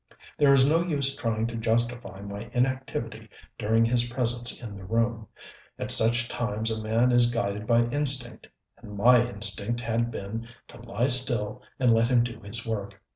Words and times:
There 0.39 0.51
is 0.51 0.67
no 0.67 0.81
use 0.83 1.15
trying 1.15 1.45
to 1.45 1.55
justify 1.55 2.21
my 2.21 2.49
inactivity 2.53 3.29
during 3.59 3.85
his 3.85 4.09
presence 4.09 4.59
in 4.59 4.75
the 4.75 4.83
room. 4.83 5.27
At 5.77 5.91
such 5.91 6.27
times 6.27 6.71
a 6.71 6.81
man 6.81 7.11
is 7.11 7.31
guided 7.31 7.67
by 7.67 7.83
instinct 7.83 8.47
and 8.77 8.97
my 8.97 9.23
instinct 9.29 9.79
had 9.79 10.09
been 10.09 10.47
to 10.69 10.81
lie 10.81 11.05
still 11.05 11.61
and 11.79 11.93
let 11.93 12.07
him 12.07 12.23
do 12.23 12.39
his 12.39 12.65
work. 12.65 12.99